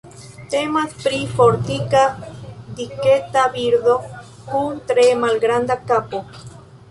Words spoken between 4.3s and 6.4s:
kun tre malgranda kapo.